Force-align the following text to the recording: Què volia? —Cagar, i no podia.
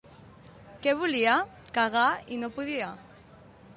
Què 0.85 0.95
volia? 1.01 1.35
—Cagar, 1.67 2.07
i 2.37 2.41
no 2.45 2.51
podia. 2.57 2.89